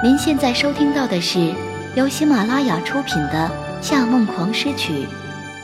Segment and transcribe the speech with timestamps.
[0.00, 1.52] 您现在收听到的是
[1.96, 3.50] 由喜马拉雅出品的
[3.82, 4.92] 《夏梦狂诗曲》，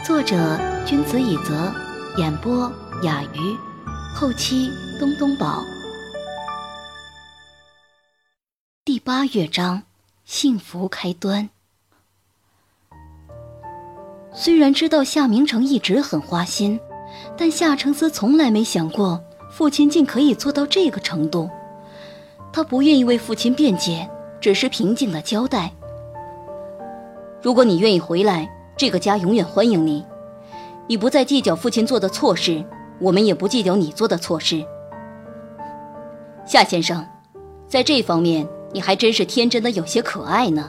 [0.05, 1.73] 作者君子以泽，
[2.17, 2.69] 演播
[3.05, 3.57] 雅鱼，
[4.13, 4.69] 后期
[4.99, 5.63] 东东宝。
[8.85, 9.85] 第八乐章，
[10.25, 11.49] 幸福开端。
[14.33, 16.81] 虽然知道夏明成一直很花心，
[17.39, 19.23] 但夏承思从来没想过
[19.53, 21.49] 父亲竟可以做到这个程度。
[22.53, 24.11] 他不愿意为父亲辩解。
[24.45, 25.73] 只是平静的交代
[27.41, 30.05] ：“如果你愿意回来，这个家永远欢迎你。
[30.87, 32.63] 你不再计较父亲做的错事，
[33.01, 34.63] 我们也不计较你做的错事。
[36.45, 37.03] 夏先生，
[37.67, 40.69] 在这方面你还真是天真的有些可爱呢。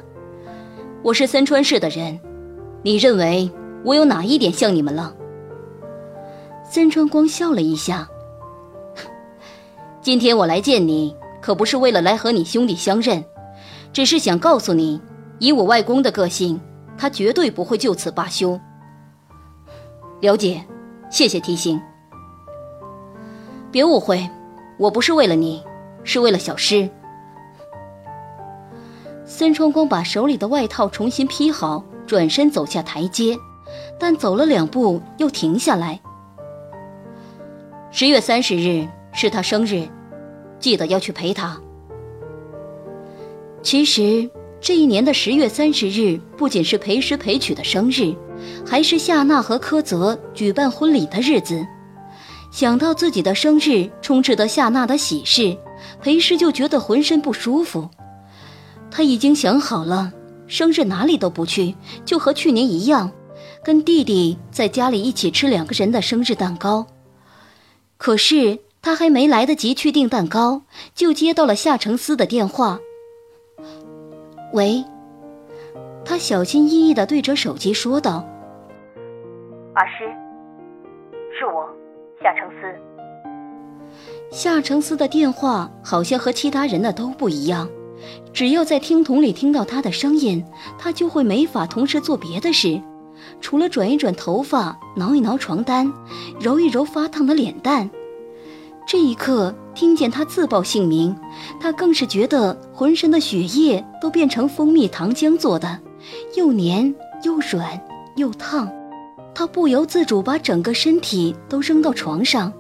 [1.04, 2.18] 我是三川市的人，
[2.82, 3.52] 你认为
[3.84, 5.14] 我有哪一点像你们了？”
[6.64, 8.08] 三川光笑了一下
[10.00, 13.22] ：“今天我来见你，可不是为了来和你兄弟相认。”
[13.96, 15.00] 只是想告诉你，
[15.40, 16.60] 以我外公的个性，
[16.98, 18.60] 他绝对不会就此罢休。
[20.20, 20.62] 了解，
[21.10, 21.82] 谢谢提醒。
[23.72, 24.30] 别误会，
[24.78, 25.64] 我不是为了你，
[26.04, 26.90] 是为了小诗。
[29.24, 33.38] 孙春光把手里的外套重新披好，转身走下台阶，
[33.98, 35.98] 但走了两步又停下来。
[37.92, 39.88] 十月三十日是他生日，
[40.60, 41.58] 记得要去陪他。
[43.66, 44.30] 其实
[44.62, 48.16] 这一年的十月三十日不仅是裴诗裴曲的生日，
[48.64, 51.66] 还是夏娜和柯泽举办婚礼的日子。
[52.52, 55.58] 想到自己的生日充斥着夏娜的喜事，
[56.00, 57.90] 裴师就觉得浑身不舒服。
[58.92, 60.14] 他已经想好了，
[60.46, 61.74] 生日哪里都不去，
[62.06, 63.12] 就和去年一样，
[63.64, 66.86] 跟弟弟在家里一起吃两个人的生日蛋糕。
[67.98, 70.62] 可是他还没来得及去订蛋糕，
[70.94, 72.80] 就接到了夏承思的电话。
[74.56, 74.86] 喂，
[76.06, 78.26] 他小心翼翼地对着手机说道
[79.76, 80.06] ：“阿诗，
[81.38, 81.68] 是我，
[82.24, 82.74] 夏承思。”
[84.32, 87.68] 夏承思的电话好像和其他人的都不一样，
[88.32, 90.42] 只要在听筒里听到他的声音，
[90.80, 92.82] 他就会没法同时做别的事，
[93.42, 95.92] 除了转一转头发、挠一挠床单、
[96.40, 97.90] 揉一揉发烫的脸蛋。
[98.88, 101.16] 这一刻，听见他自报姓名，
[101.60, 105.80] 他更是觉得浑身的血液都变成蜂蜜糖浆做的，
[106.36, 107.80] 又黏又软
[108.16, 108.68] 又烫。
[109.36, 112.52] 他不由自主把整个身体都扔到床上，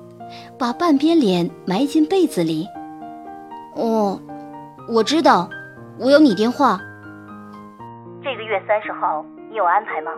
[0.60, 2.68] 把半边脸埋进被子里。
[3.76, 4.20] 哦，
[4.90, 5.50] 我知道，
[5.98, 6.80] 我有你电话。
[8.22, 10.12] 这个月三十号你有安排吗？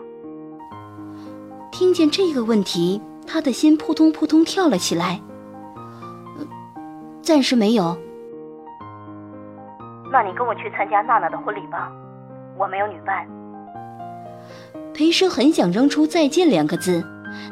[1.72, 5.22] 听见这个问题，他的心扑通扑通跳了起来。
[7.28, 7.98] 暂时没有。
[10.10, 11.92] 那你跟我去参加娜娜的婚礼吧，
[12.58, 13.28] 我没有女伴。
[14.94, 17.04] 裴诗很想扔出再见两个字，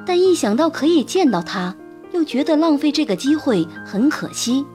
[0.07, 1.75] 但一想到可以见到他，
[2.13, 4.65] 又觉得浪费这个机会很可惜，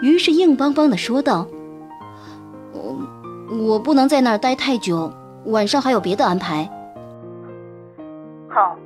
[0.00, 1.46] 于是硬邦邦的说道
[2.72, 2.96] ：“我
[3.68, 5.12] 我不能在那儿待太久，
[5.44, 6.66] 晚上还有别的安排。”
[8.48, 8.78] 好，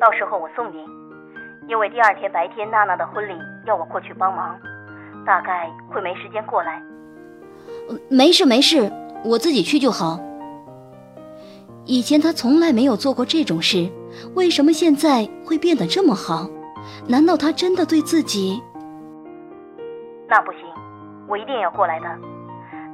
[0.00, 0.82] 到时候我送你，
[1.68, 3.34] 因为第二天白天娜娜的婚礼
[3.66, 4.56] 要我过去帮忙。
[5.24, 6.82] 大概会没时间过来。
[8.08, 8.90] 没事没事，
[9.24, 10.18] 我自己去就好。
[11.86, 13.90] 以前他从来没有做过这种事，
[14.34, 16.48] 为什么现在会变得这么好？
[17.08, 18.62] 难道他真的对自己？
[20.28, 20.60] 那不行，
[21.28, 22.06] 我一定要过来的。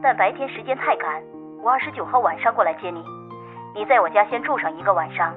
[0.02, 1.22] 但白天时间太赶，
[1.62, 3.02] 我二十九号晚上过来接你。
[3.74, 5.32] 你在我家先住上一个晚上，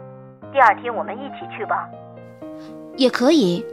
[0.51, 1.87] 第二天我们一起去吧。
[2.95, 3.63] 也可以。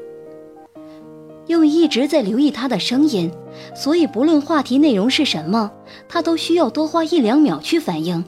[1.51, 3.29] 又一直在留意他的声音，
[3.75, 5.73] 所以不论话题内容是什么，
[6.09, 8.25] 他都需要多花一两秒去反应。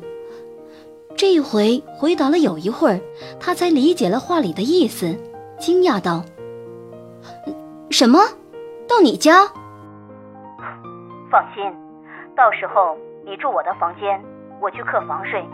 [1.14, 3.00] 这一回回答了有一会儿，
[3.38, 5.16] 他才理解了话里的意思，
[5.56, 6.24] 惊讶道
[7.90, 8.18] ：“什么？
[8.88, 9.46] 到你家？
[11.30, 11.62] 放心，
[12.36, 14.20] 到时候你住我的房间，
[14.60, 15.44] 我去客房睡。”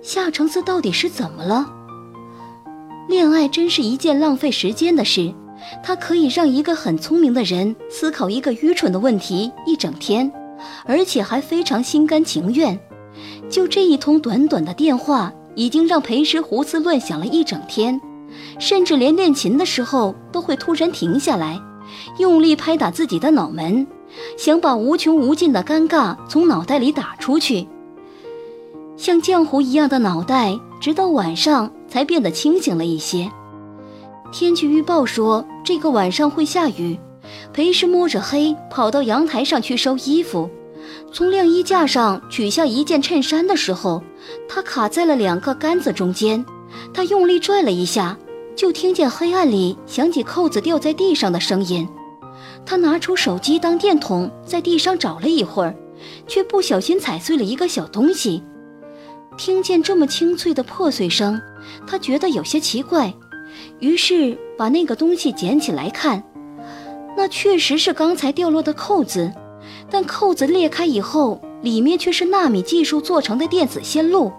[0.00, 1.66] 夏承思到底是怎么了？
[3.06, 5.34] 恋爱真是一件浪费时间的事。
[5.82, 10.30] 他可以让一个很聪明的人思考一个愚蠢的问题一整天，
[10.84, 12.78] 而且还非常心甘情愿。
[13.48, 18.00] 就这一通短短的电话，已经让裴时胡思乱想了一整天，
[18.58, 21.60] 甚至连练琴的时候都会突然停下来，
[22.18, 23.86] 用力拍打自己的脑门，
[24.38, 27.66] 想把无穷无尽的尴尬从脑袋里打出去。
[28.96, 33.30] 像浆糊一样的脑袋，直到晚上才变得清醒了一些。
[34.32, 36.98] 天气预报说这个晚上会下雨，
[37.52, 40.48] 裴氏摸着黑跑到阳台上去收衣服，
[41.12, 44.02] 从晾衣架上取下一件衬衫的时候，
[44.48, 46.44] 他卡在了两个杆子中间。
[46.94, 48.16] 他用力拽了一下，
[48.54, 51.88] 就听见黑暗里响起扣子掉在地上的声音。
[52.64, 55.74] 他拿出手机当电筒，在地上找了一会儿，
[56.28, 58.44] 却不小心踩碎了一个小东西。
[59.36, 61.40] 听见这么清脆的破碎声，
[61.86, 63.12] 他觉得有些奇怪，
[63.80, 66.22] 于是把那个东西捡起来看。
[67.16, 69.30] 那确实是刚才掉落的扣子，
[69.90, 74.32] 但扣子裂开以后，里面却是纳米技术做成的电子线路。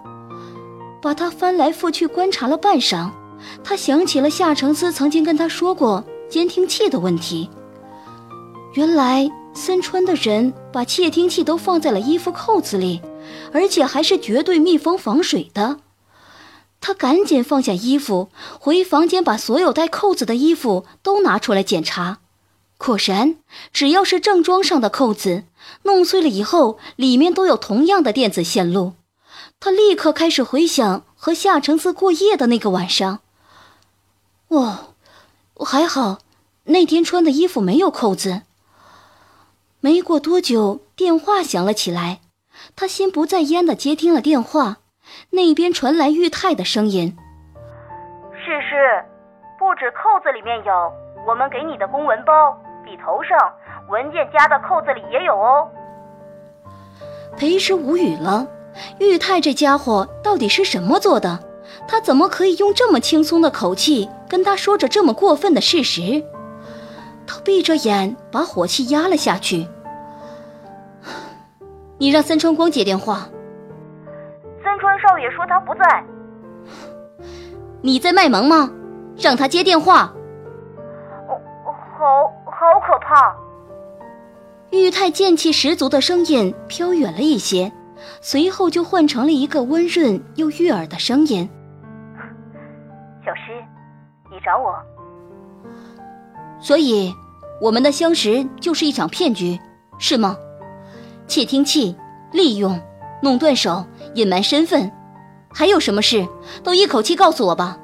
[1.00, 3.10] 把它翻来覆去观察了半晌，
[3.62, 7.50] 他想起了夏承思曾经跟他说过监听器的问题。
[8.74, 13.00] 原来森川的人把窃听器都放在了衣服扣子里，
[13.52, 15.78] 而且还是绝对密封防水的。
[16.82, 22.18] 他赶紧放下衣服，回房间把所有带扣子的衣服都拿出来检查。
[22.76, 23.36] 果然，
[23.72, 25.44] 只要是正装上的扣子，
[25.84, 28.94] 弄碎了以后，里面都有同样的电子线路。
[29.60, 33.20] 他立刻开始回想和夏承思过夜的那个晚上。
[34.48, 34.94] 哦，
[35.54, 36.18] 还好，
[36.64, 38.42] 那天穿的衣服没有扣子。
[39.78, 42.20] 没过多久，电话响了起来，
[42.74, 44.78] 他心不在焉地接听了电话，
[45.30, 47.16] 那边传来玉泰的声音
[48.32, 49.04] ：“是是，
[49.58, 50.92] 不止扣子里面有，
[51.26, 52.52] 我们给你的公文包、
[52.84, 53.38] 笔头上
[53.88, 55.68] 文件夹的扣子里也有哦。”
[57.36, 58.46] 裴时无语了。
[58.98, 61.38] 玉泰这家伙到底是什么做的？
[61.86, 66.22] 他怎么可以用这么轻松的口气跟他说着这么过分的事实？
[67.26, 69.66] 他闭着眼把火气压了下去。
[71.98, 73.28] 你让三川光接电话。
[75.22, 76.04] 三川少爷说他不在。
[77.80, 78.70] 你在卖萌吗？
[79.16, 80.12] 让他接电话。
[81.28, 81.38] 哦，
[81.96, 83.36] 好好可怕！
[84.70, 87.72] 玉泰剑气十足的声音飘远了一些。
[88.20, 91.48] 随后就换成了一个温润又悦耳的声音
[93.24, 93.64] ：“小诗，
[94.28, 94.74] 你找我。
[96.58, 97.14] 所以，
[97.60, 99.56] 我们的相识就是一场骗局，
[99.98, 100.36] 是吗？
[101.28, 101.96] 窃听器、
[102.32, 102.80] 利用、
[103.22, 103.84] 弄断手、
[104.14, 104.90] 隐瞒身份，
[105.54, 106.26] 还有什么事
[106.64, 107.76] 都一口气告诉我吧。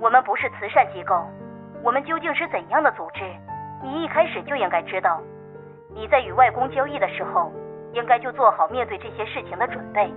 [0.00, 1.14] 我们不是慈善机构，
[1.82, 3.20] 我们究竟是怎样的组织？
[3.82, 5.20] 你一开始就应该知道。”
[5.94, 7.52] 你在与外公交易的时候，
[7.92, 10.10] 应该就做好面对这些事情的准备，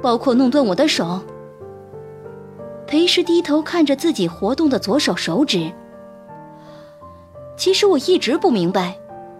[0.00, 1.20] 包括弄断我的手。
[2.86, 5.72] 裴石低头看着自己活动的左手手指。
[7.56, 8.96] 其实我一直不明白，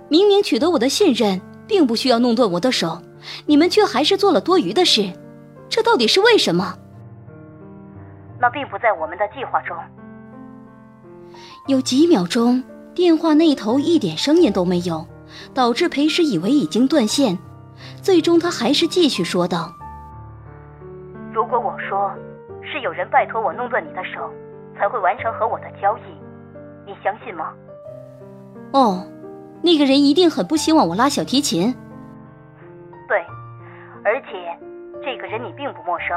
[0.08, 3.00] 明明取得我的信任，并不需要弄断我的手，
[3.46, 5.12] 你们却还是做了多余的事，
[5.68, 6.74] 这到底是为什么？
[8.40, 9.76] 那并不在我们的计划中。
[11.66, 12.62] 有几秒钟。
[12.94, 15.06] 电话那头一点声音都没有，
[15.54, 17.38] 导致裴时以为已经断线。
[18.02, 19.72] 最终，他还是继续说道
[21.32, 22.12] ：“如果我说
[22.60, 24.28] 是有人拜托我弄断你的手，
[24.76, 26.00] 才会完成和我的交易，
[26.84, 27.52] 你相信吗
[28.74, 29.06] ？”“哦，
[29.62, 31.72] 那个人一定很不希望我拉小提琴。
[35.18, 36.16] ”“个人你并不陌生。”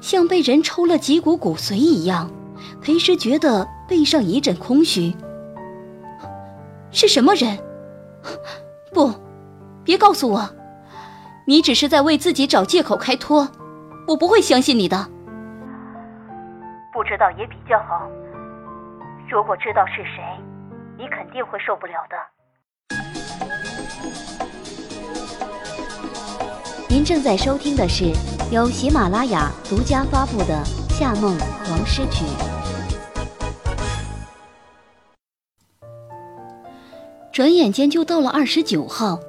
[0.00, 2.30] 像被人抽了几股骨髓一样，
[2.82, 3.68] 裴时觉得。
[3.88, 5.14] 背上一阵空虚。
[6.90, 7.56] 是什么人？
[8.92, 9.12] 不，
[9.84, 10.40] 别告诉我，
[11.46, 13.46] 你只是在为自己找借口开脱。
[14.08, 15.08] 我不会相信你的。
[16.92, 18.10] 不知道也比较好。
[19.30, 20.20] 如果知道是谁，
[20.98, 22.16] 你肯定会受不了的。
[27.06, 28.12] 正在收听的是
[28.50, 30.60] 由喜马拉雅独家发布的
[30.92, 31.38] 《夏梦
[31.70, 32.24] 王诗曲》。
[37.30, 39.20] 转眼间就到了二十九号，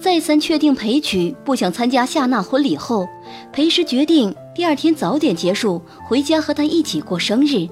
[0.00, 3.06] 再三确定裴曲不想参加夏娜婚礼后，
[3.52, 7.68] 裴时决定第二天早点结束，回家和她一起过生日。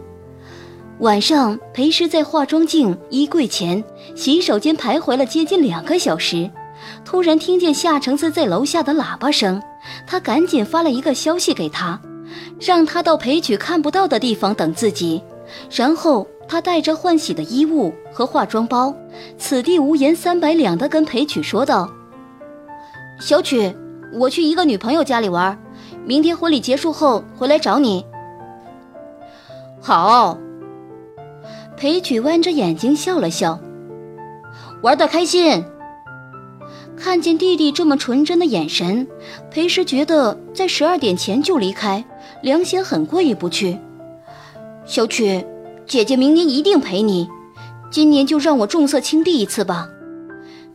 [0.98, 3.82] 晚上，裴时在化妆镜、衣柜前、
[4.14, 6.50] 洗手间徘徊了接近两个小时，
[7.04, 9.62] 突然听见夏承思在楼下的喇叭声，
[10.06, 12.00] 他赶紧发了一个消息给他，
[12.60, 15.22] 让他到裴曲看不到的地方等自己，
[15.70, 16.26] 然后。
[16.48, 18.94] 他带着换洗的衣物和化妆包，
[19.36, 21.90] 此地无银三百两的跟裴曲说道
[23.18, 23.76] ：“小曲，
[24.12, 25.58] 我去一个女朋友家里玩，
[26.04, 28.06] 明天婚礼结束后回来找你。”
[29.82, 30.38] 好。
[31.76, 33.58] 裴曲弯着眼睛笑了笑，
[34.84, 35.64] 玩的开心。
[36.96, 39.06] 看见弟弟这么纯真的眼神，
[39.50, 42.04] 裴时觉得在十二点前就离开，
[42.42, 43.78] 良心很过意不去。
[44.84, 45.44] 小曲。
[45.86, 47.28] 姐姐明年一定陪你，
[47.92, 49.88] 今年就让我重色轻弟一次吧。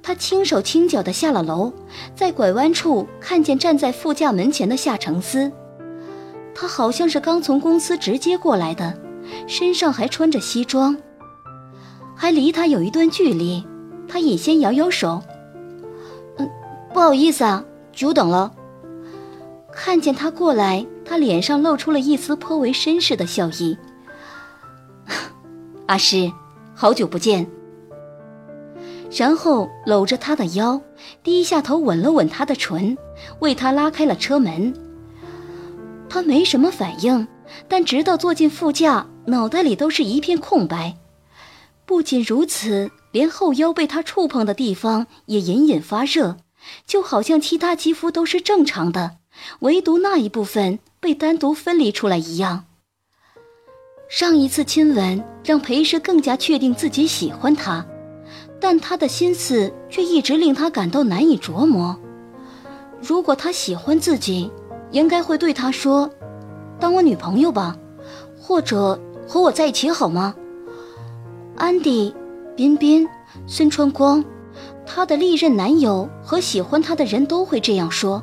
[0.01, 1.73] 他轻手轻脚地下了楼，
[2.15, 5.51] 在拐弯处看见站在副驾门前的夏承思。
[6.55, 8.97] 他好像是刚从公司直接过来的，
[9.47, 10.95] 身上还穿着西装，
[12.15, 13.61] 还离他有一段距离。
[14.07, 15.21] 他隐先摇摇手：“，
[16.93, 18.51] 不好意思啊，久等了。”
[19.73, 23.77] 看见他过来，他脸上露出了一丝颇为绅士的笑意。
[25.87, 26.31] 阿诗，
[26.75, 27.49] 好久不见。
[29.09, 30.79] 然后搂着他的腰，
[31.23, 32.97] 低下头吻了吻他的唇，
[33.39, 34.73] 为他拉开了车门。
[36.09, 37.27] 他没什么反应，
[37.67, 40.97] 但直到坐进副驾，脑袋里都是一片空白。
[41.85, 46.37] 不仅如此，连后腰被他触碰的地方也隐隐发热，
[46.85, 49.17] 就好像其他肌肤都是正常的，
[49.59, 52.65] 唯独那一部分被单独分离出来一样。
[54.09, 57.85] 上一次亲吻让裴氏更加确定自己喜欢他。
[58.59, 61.99] 但他的心思却一直令他感到难以琢磨。
[63.01, 64.51] 如果他喜欢自己，
[64.91, 66.07] 应该会对他说
[66.79, 67.75] ：“当我女朋友吧，
[68.39, 70.35] 或者和我在一起好吗？”
[71.57, 72.13] 安迪、
[72.55, 73.09] 彬彬、
[73.47, 74.23] 孙春光，
[74.93, 78.21] 她的历任男友和喜欢她的人都会这样说，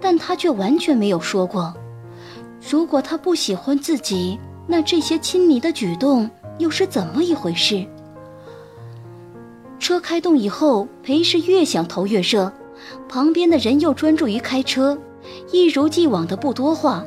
[0.00, 1.72] 但她却完全没有说过。
[2.68, 7.86] 如果她不喜欢自己，那这些亲密的举动又是怎么一回事？
[9.78, 12.52] 车开动以后，裴氏越想头越热，
[13.08, 14.98] 旁边的人又专注于开车，
[15.52, 17.04] 一如既往的不多话。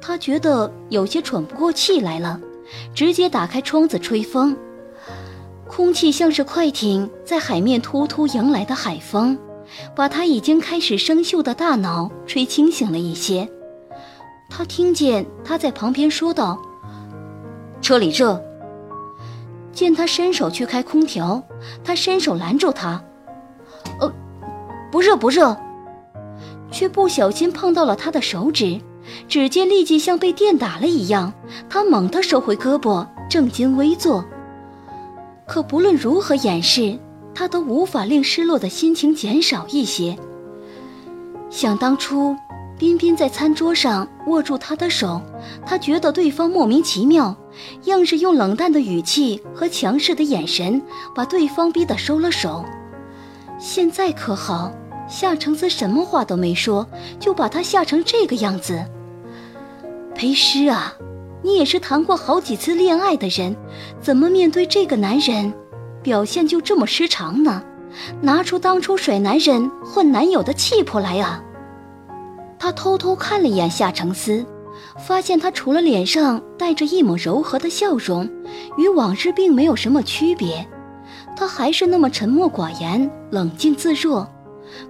[0.00, 2.40] 他觉得有些喘不过气来了，
[2.92, 4.56] 直接打开窗子吹风，
[5.74, 9.38] 空气像是快艇在海面突突迎来的海风，
[9.96, 13.48] 把他已经开始生锈的大脑吹清醒了一些。
[14.50, 16.60] 他听见他在旁边说道
[17.80, 18.38] ：“车里热。”
[19.72, 21.42] 见他伸手去开空调，
[21.82, 23.02] 他伸手拦住他
[23.98, 24.12] ：“呃，
[24.90, 25.56] 不热不热。”
[26.70, 28.78] 却不小心碰到了他的手指，
[29.26, 31.32] 指尖立即像被电打了一样。
[31.70, 34.22] 他猛地收回胳膊，正襟危坐。
[35.52, 36.98] 可不论如何掩饰，
[37.34, 40.16] 他都无法令失落的心情减少一些。
[41.50, 42.34] 想当初。
[42.78, 45.20] 彬彬在餐桌上握住他的手，
[45.64, 47.36] 他觉得对方莫名其妙，
[47.84, 50.82] 硬是用冷淡的语气和强势的眼神
[51.14, 52.64] 把对方逼得收了手。
[53.56, 54.72] 现在可好，
[55.06, 56.84] 夏承泽什么话都没说，
[57.20, 58.82] 就把他吓成这个样子。
[60.14, 60.94] 裴诗啊，
[61.42, 63.56] 你也是谈过好几次恋爱的人，
[64.00, 65.52] 怎么面对这个男人，
[66.02, 67.62] 表现就这么失常呢？
[68.20, 71.42] 拿出当初甩男人换男友的气魄来啊！
[72.58, 74.46] 他偷偷看了一眼夏承思，
[75.06, 78.28] 发现他除了脸上带着一抹柔和的笑容，
[78.78, 80.66] 与往日并没有什么区别。
[81.36, 84.26] 他还是那么沉默寡言、冷静自若。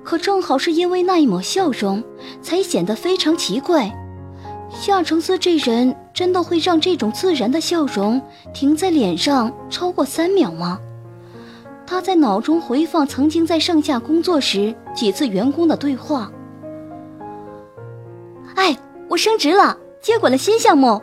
[0.04, 2.04] 可正好是因为那一抹笑容，
[2.40, 3.90] 才显得非常奇怪。
[4.74, 8.20] 夏承思这人真的会让这种自然的笑容
[8.52, 10.78] 停在脸上超过三秒吗？
[11.86, 16.32] 他在脑中回放曾经在盛夏工作时几次员工的对话。
[18.54, 18.76] 哎，
[19.08, 21.00] 我升职了，接管了新项目。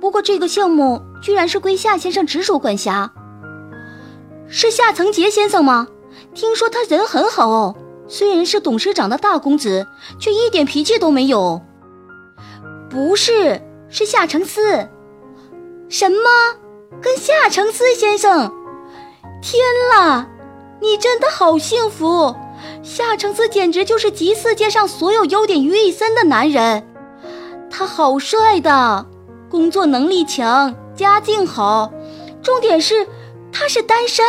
[0.00, 3.10] 不过这个项目居然是归夏先生直属管辖。
[4.48, 5.86] 是夏承杰先生吗？
[6.34, 7.74] 听说他人很好哦，
[8.06, 9.86] 虽然是董事长的大公子，
[10.18, 11.62] 却一点脾气都没有。
[12.94, 14.88] 不是，是夏承思。
[15.88, 16.30] 什么？
[17.02, 18.54] 跟夏承思先生？
[19.42, 19.60] 天
[19.92, 20.28] 啦，
[20.80, 22.32] 你真的好幸福！
[22.84, 26.86] 夏承思简直就是集世界上所有优点于一身的男人，
[27.68, 29.04] 他好帅的，
[29.50, 31.92] 工作能力强，家境好，
[32.44, 33.08] 重点是
[33.50, 34.24] 他是单身。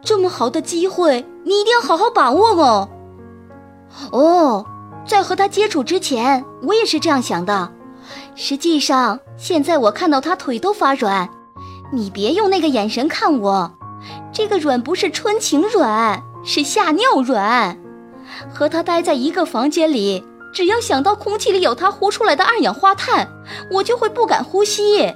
[0.00, 2.88] 这么好的机会，你一定要好好把握哦。
[4.12, 4.64] 哦，
[5.08, 7.72] 在和他接触之前，我也是这样想的。
[8.36, 11.28] 实际上，现在我看到他腿都发软。
[11.90, 13.72] 你别用那个眼神看我，
[14.32, 16.22] 这个软不是春情软。
[16.44, 17.76] 是吓尿软，
[18.48, 20.24] 和他待在一个房间里，
[20.54, 23.28] 只要想到空气里有他呼出来的二氧化碳，
[23.72, 25.12] 我就会不敢呼吸。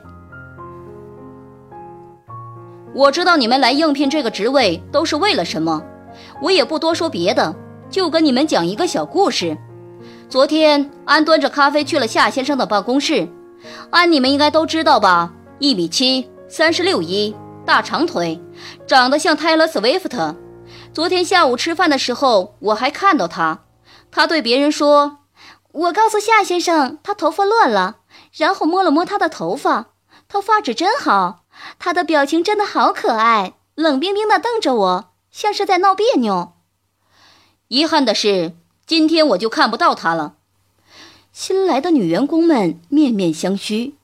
[2.93, 5.83] 我知道你们来应聘这个职位都是为了什么，
[6.43, 7.55] 我也不多说别的，
[7.89, 9.57] 就跟你们讲一个小故事。
[10.33, 13.29] 昨天安端着咖啡去了夏先生的办公室，
[13.91, 15.31] 安你们应该都知道吧？
[15.59, 17.37] 一米七，三十六一，
[17.67, 18.41] 大长腿，
[18.87, 20.35] 长得像泰勒·斯威夫特。
[20.95, 23.65] 昨天下午吃饭的时候，我还看到他。
[24.11, 25.19] 他对别人说
[25.73, 27.99] ：“我告诉夏先生，他头发乱了。”
[28.33, 29.89] 然后摸了摸他的头发，
[30.29, 31.41] 他发质真好。
[31.79, 36.55] 他的表情真的好可爱，冷冰冰的瞪着我，像是在闹别扭。
[37.69, 38.53] 遗憾的是，
[38.93, 40.37] 今天我就看不到他了。
[41.33, 43.95] 新来的女员工们面面相觑。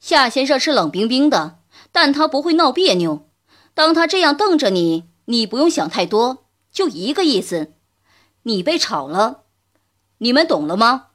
[0.00, 1.58] 夏先生是冷冰冰的，
[1.90, 3.28] 但他不会闹别扭。
[3.74, 7.74] 当他这样瞪着你，你不用想太多，就一个意思：
[8.44, 9.42] 你被炒了。
[10.16, 11.08] 你们懂了吗？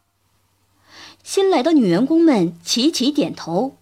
[1.23, 3.77] 新来的女员工们齐齐点头。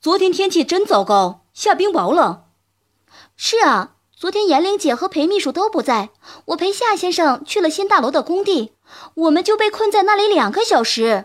[0.00, 2.46] 昨天天气真糟糕，下冰雹了。
[3.36, 6.10] 是啊，昨天严玲姐和裴秘书都不在，
[6.48, 8.74] 我陪夏先生去了新大楼的工地，
[9.14, 11.24] 我们就被困在那里两个小时。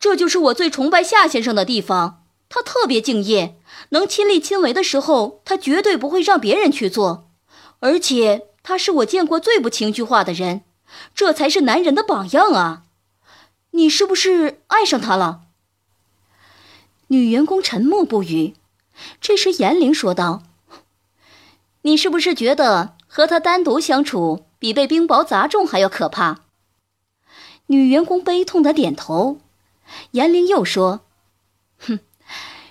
[0.00, 3.58] 这就是我最崇拜夏先生的地方，他特别敬业，
[3.90, 7.28] 能亲力亲为的时候，他绝对不会让别人去做，
[7.80, 10.62] 而且他是我见过最不情绪化的人。
[11.14, 12.84] 这才是男人的榜样啊！
[13.72, 15.42] 你是不是爱上他了？
[17.08, 18.54] 女员工沉默不语。
[19.20, 20.42] 这时，严玲说道
[21.86, 26.40] ：“你是不是觉得和他单独相处比被冰雹砸中还要可怕？”
[27.68, 29.38] 女员工悲痛的点头。
[30.10, 31.02] 严玲又说
[31.78, 32.00] ：“哼，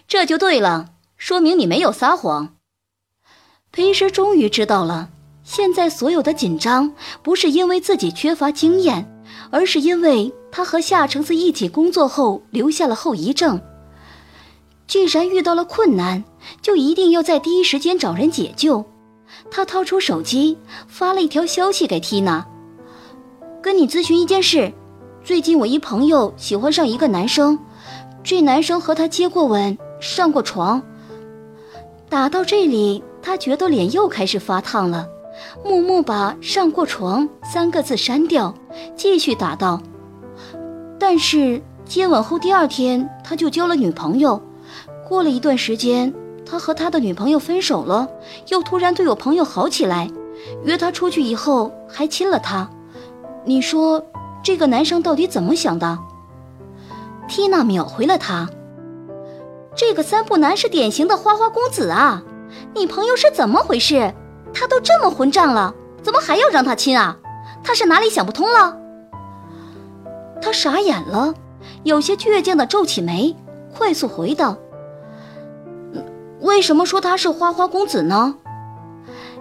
[0.06, 2.58] 这就对了，说明你没有撒谎。”
[3.72, 5.10] 裴师终于知道了。
[5.46, 6.94] 现在所有的紧张，
[7.24, 13.62] 不是因为自己缺乏经验，而是因为他和夏橙子一起工作后留下了后遗症。
[14.88, 16.26] 既然遇到了困难，
[16.62, 18.86] 就一定要在第一时间找人解救。
[19.50, 22.46] 他掏出手机，发了一条消息给缇娜
[23.62, 24.72] ：“跟你咨询一件事，
[25.24, 27.58] 最近我一朋友喜欢上一个男生，
[28.24, 30.82] 这男生和他接过吻，上过床。”
[32.10, 35.08] 打到这里，他觉得脸又开始发烫了。
[35.64, 38.54] 默默把“上过床”三个字删掉，
[38.96, 39.82] 继续打道
[41.00, 44.42] ：“但是接吻后第二天他就交了女朋友，
[45.08, 46.14] 过了一段时间，
[46.56, 48.08] 他和他的女朋友分手了，
[48.48, 50.10] 又突然对我朋友好起来，
[50.64, 52.70] 约他出去以后还亲了他。
[53.44, 54.02] 你说
[54.42, 56.00] 这个男生到底怎么想的？”
[57.28, 58.50] 缇娜秒回了他
[59.76, 62.24] ：“这个三不男是典型的花花公子啊！
[62.74, 64.14] 你朋友是怎么回事？”
[64.56, 67.18] 他都这么混账了，怎么还要让他亲啊？
[67.66, 68.78] 他是哪里想不通了？
[70.42, 71.34] 他傻眼了，
[71.84, 73.36] 有些倔强的皱起眉，
[73.78, 74.56] 快速回道
[76.46, 78.36] ：“为什么说他是花花公子呢？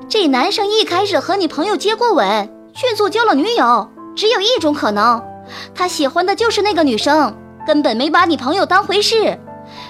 [0.08, 5.22] 这男生一开始和你朋友接过吻，迅速交了女友，只有一种可能，
[5.74, 7.36] 他喜欢的就是那个女生，
[7.66, 9.38] 根本没把你朋友当回事。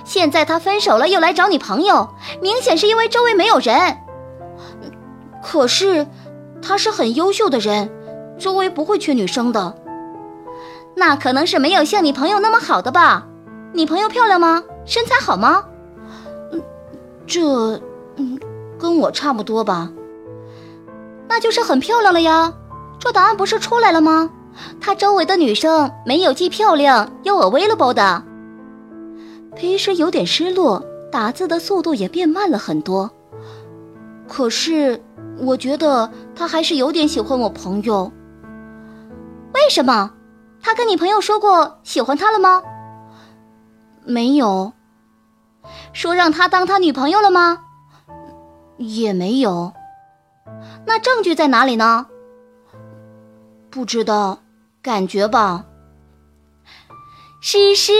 [0.05, 2.09] 现在他分手了，又来找你朋友，
[2.43, 3.97] 明显是因为周围没有人。”
[5.41, 6.09] 可是，
[6.61, 7.89] 他是很优秀的人，
[8.41, 9.77] 周围不会缺女生的。
[10.97, 13.29] 那可能是没有像你朋友那么好的吧？
[13.73, 14.65] 你朋友漂亮吗？
[14.85, 15.65] 身材好吗？
[17.27, 17.81] 这，
[18.17, 18.39] 嗯，
[18.79, 19.91] 跟我差不多吧。
[21.29, 22.53] 那就是很漂亮了呀。
[22.99, 24.31] 这答案不是出来了吗？
[24.81, 28.23] 他周围的女生没有既漂亮又 available 的。
[29.57, 33.11] 裴师有点失落，打字的速度也变慢了很多。
[34.29, 35.03] 可是。
[35.37, 38.13] 我觉得他还是有点喜欢我朋友。
[39.53, 40.13] 为什么？
[40.63, 42.63] 他跟你朋友说过喜欢他了吗？
[44.05, 44.73] 没有。
[45.95, 47.61] 说让他当他女朋友了吗？
[48.77, 49.73] 也没有。
[50.85, 52.07] 那证据在哪里呢？
[53.71, 54.41] 不知道，
[54.83, 55.65] 感觉吧。
[57.41, 57.93] 诗诗，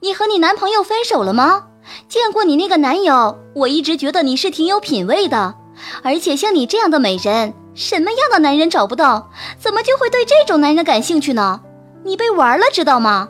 [0.00, 1.68] 你和你男朋友分手了吗？
[2.08, 5.54] 见过你那个男友，我一直觉得你是挺有品位的。
[6.02, 9.30] 而且像你这样的美人，什么样的男人找不到？
[9.58, 11.60] 怎么就会对这种男人感兴趣呢？
[12.04, 13.28] 你被玩了，知道吗？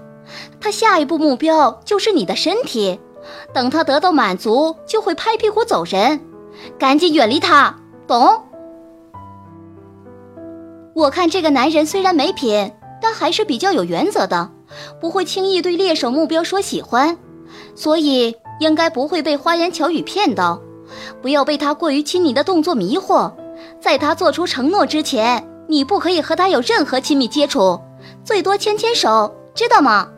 [0.60, 2.98] 他下一步目标就是你的身体，
[3.52, 6.20] 等他得到满足，就会拍屁股走人。
[6.78, 8.42] 赶紧远离他，懂？
[10.94, 14.50] 我看这个男人虽然没品，但还是比较有原则的，
[15.00, 17.16] 不会轻易对猎手目标说喜欢，
[17.74, 20.60] 所以应该不会被花言巧语骗到。
[21.22, 23.32] 不要被他过于亲昵的动作迷惑，
[23.80, 27.80] 在他做出承诺之前，你不可以和他有任何亲密接触，
[28.22, 30.11] 最多牵牵手，知道吗？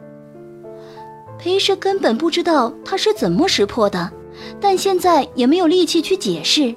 [1.44, 4.10] 裴师根本不知道他是怎么识破的，
[4.58, 6.74] 但现在也没有力气去解释。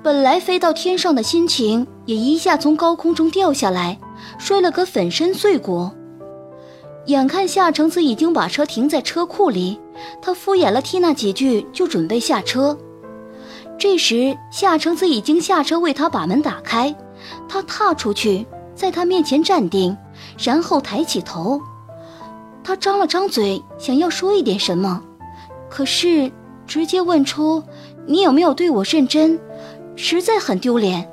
[0.00, 3.98] 本来飞到天上的心情也一下从高空中掉下来，
[4.38, 5.90] 摔了个粉身碎骨。
[7.06, 9.76] 眼看夏承子已经把车停在车库里，
[10.22, 12.78] 他敷衍了缇娜几句，就准备下车。
[13.76, 16.94] 这时，夏承子已经下车为他把门打开，
[17.48, 19.98] 他踏出去，在他面前站定，
[20.38, 21.60] 然后抬起头。
[22.70, 25.02] 他张了张嘴，想要说一点什么，
[25.68, 26.30] 可是
[26.68, 27.60] 直接问出
[28.06, 29.40] 你有没有对我认真，
[29.96, 31.10] 实在很丢脸。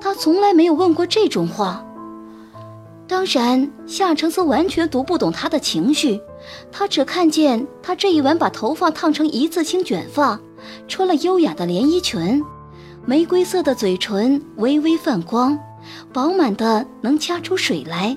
[0.00, 1.86] 他从来没有问过这种话。
[3.06, 6.20] 当然，夏承思完全读不懂他的情绪，
[6.72, 10.40] 他只看见他这一晚把头发烫成一字星卷发，
[10.88, 12.44] 穿了优雅的连衣裙，
[13.06, 15.56] 玫瑰色的嘴唇微微泛光，
[16.12, 18.16] 饱满的能掐出水来，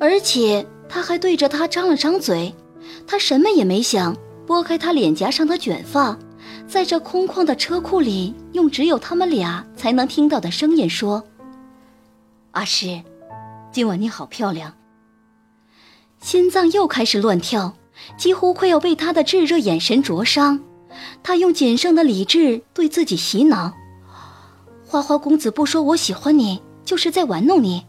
[0.00, 0.66] 而且。
[0.88, 2.54] 他还对着他张了张嘴，
[3.06, 4.16] 他什么也没想，
[4.46, 6.16] 拨开他脸颊上的卷发，
[6.68, 11.24] 在这空旷的车库里，用只有他们俩才能听到的声音说
[12.52, 13.02] ：“阿诗，
[13.72, 14.74] 今晚你好漂亮。”
[16.20, 17.74] 心脏又开始乱跳，
[18.16, 20.60] 几乎快要被他的炙热眼神灼伤。
[21.22, 23.72] 他用仅剩的理智对自己洗脑
[24.86, 27.84] ：“花花公子不说我喜欢你，就是在玩弄你，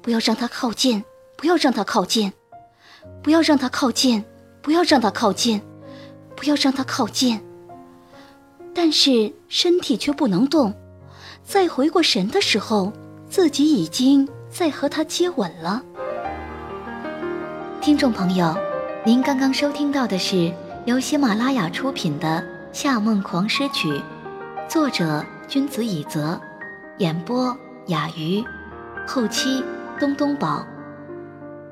[0.00, 1.04] 不要让他靠近。”
[1.36, 2.32] 不要让他靠近，
[3.22, 4.24] 不要让他靠近，
[4.62, 5.60] 不要让他靠近，
[6.34, 7.40] 不要让他靠近。
[8.74, 10.74] 但是身体却不能动。
[11.44, 12.92] 再回过神的时候，
[13.28, 15.82] 自己已经在和他接吻了。
[17.80, 18.56] 听众朋友，
[19.04, 20.52] 您刚刚收听到的是
[20.86, 22.26] 由喜马拉雅出品的
[22.72, 23.92] 《夏梦狂诗曲》，
[24.68, 26.40] 作者君子以泽，
[26.98, 28.44] 演播雅鱼，
[29.06, 29.62] 后期
[30.00, 30.66] 东东宝。